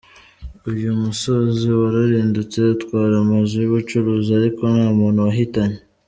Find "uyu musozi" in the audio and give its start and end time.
0.71-1.65